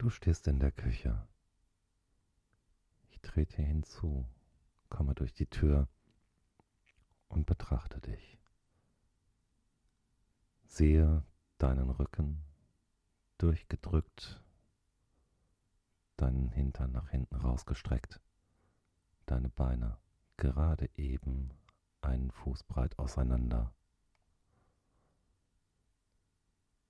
Du 0.00 0.08
stehst 0.08 0.46
in 0.46 0.58
der 0.58 0.72
Küche. 0.72 1.28
Ich 3.10 3.20
trete 3.20 3.60
hinzu, 3.60 4.26
komme 4.88 5.14
durch 5.14 5.34
die 5.34 5.44
Tür 5.44 5.90
und 7.28 7.44
betrachte 7.44 8.00
dich. 8.00 8.40
Sehe 10.64 11.22
deinen 11.58 11.90
Rücken 11.90 12.42
durchgedrückt, 13.36 14.42
deinen 16.16 16.48
Hintern 16.48 16.92
nach 16.92 17.10
hinten 17.10 17.34
rausgestreckt, 17.34 18.22
deine 19.26 19.50
Beine 19.50 19.98
gerade 20.38 20.88
eben 20.96 21.50
einen 22.00 22.30
Fuß 22.30 22.62
breit 22.62 22.98
auseinander. 22.98 23.74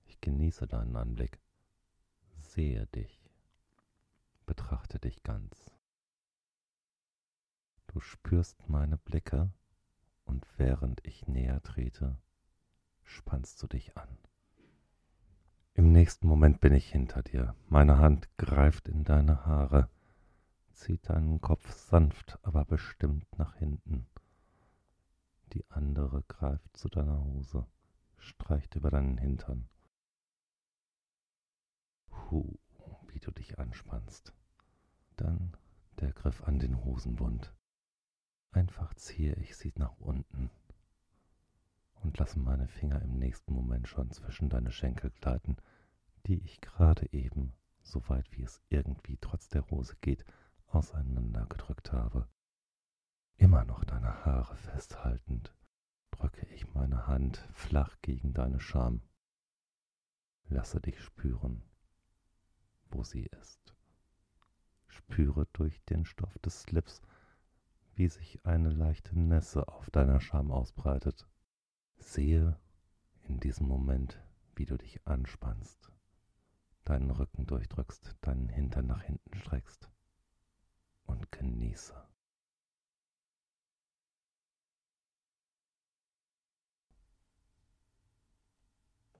Ich 0.05 0.21
genieße 0.21 0.65
deinen 0.65 0.95
Anblick 0.95 1.41
sehe 2.51 2.85
dich, 2.87 3.31
betrachte 4.45 4.99
dich 4.99 5.23
ganz. 5.23 5.71
Du 7.87 8.01
spürst 8.01 8.67
meine 8.67 8.97
Blicke 8.97 9.53
und 10.25 10.45
während 10.57 11.05
ich 11.05 11.27
näher 11.27 11.61
trete, 11.63 12.17
spannst 13.03 13.63
du 13.63 13.67
dich 13.67 13.95
an. 13.95 14.17
Im 15.75 15.93
nächsten 15.93 16.27
Moment 16.27 16.59
bin 16.59 16.73
ich 16.73 16.91
hinter 16.91 17.23
dir. 17.23 17.55
Meine 17.69 17.99
Hand 17.99 18.27
greift 18.37 18.89
in 18.89 19.05
deine 19.05 19.45
Haare, 19.45 19.89
zieht 20.73 21.09
deinen 21.09 21.39
Kopf 21.39 21.71
sanft, 21.71 22.37
aber 22.43 22.65
bestimmt 22.65 23.27
nach 23.37 23.55
hinten. 23.55 24.07
Die 25.53 25.63
andere 25.69 26.23
greift 26.23 26.75
zu 26.75 26.89
deiner 26.89 27.23
Hose, 27.23 27.65
streicht 28.17 28.75
über 28.75 28.91
deinen 28.91 29.17
Hintern. 29.17 29.69
Puh, 32.31 32.57
wie 33.09 33.19
du 33.19 33.29
dich 33.31 33.59
anspannst. 33.59 34.33
Dann 35.17 35.51
der 35.99 36.13
Griff 36.13 36.41
an 36.43 36.59
den 36.59 36.81
Hosenbund. 36.85 37.53
Einfach 38.51 38.93
ziehe 38.93 39.35
ich 39.35 39.57
sie 39.57 39.73
nach 39.75 39.97
unten 39.97 40.49
und 41.95 42.17
lasse 42.19 42.39
meine 42.39 42.69
Finger 42.69 43.01
im 43.01 43.19
nächsten 43.19 43.53
Moment 43.53 43.89
schon 43.89 44.11
zwischen 44.11 44.47
deine 44.47 44.71
Schenkel 44.71 45.09
gleiten, 45.09 45.57
die 46.25 46.41
ich 46.41 46.61
gerade 46.61 47.11
eben, 47.11 47.51
so 47.81 48.07
weit 48.07 48.31
wie 48.31 48.43
es 48.43 48.61
irgendwie 48.69 49.17
trotz 49.19 49.49
der 49.49 49.69
Hose 49.69 49.97
geht, 49.99 50.23
auseinandergedrückt 50.67 51.91
habe. 51.91 52.29
Immer 53.35 53.65
noch 53.65 53.83
deine 53.83 54.23
Haare 54.23 54.55
festhaltend, 54.55 55.53
drücke 56.11 56.45
ich 56.55 56.73
meine 56.73 57.07
Hand 57.07 57.45
flach 57.51 57.97
gegen 58.01 58.31
deine 58.31 58.61
Scham. 58.61 59.01
Lasse 60.47 60.79
dich 60.79 60.97
spüren, 61.01 61.61
wo 62.91 63.03
sie 63.03 63.27
ist. 63.41 63.75
Spüre 64.87 65.47
durch 65.53 65.83
den 65.85 66.05
Stoff 66.05 66.37
des 66.39 66.61
Slips, 66.61 67.01
wie 67.95 68.07
sich 68.07 68.45
eine 68.45 68.69
leichte 68.69 69.17
Nässe 69.17 69.67
auf 69.67 69.89
deiner 69.89 70.19
Scham 70.19 70.51
ausbreitet. 70.51 71.27
Sehe 71.97 72.59
in 73.23 73.39
diesem 73.39 73.67
Moment, 73.67 74.21
wie 74.55 74.65
du 74.65 74.77
dich 74.77 75.05
anspannst, 75.07 75.91
deinen 76.83 77.11
Rücken 77.11 77.45
durchdrückst, 77.45 78.15
deinen 78.21 78.49
Hintern 78.49 78.87
nach 78.87 79.03
hinten 79.03 79.33
streckst 79.35 79.89
und 81.05 81.31
genieße. 81.31 82.10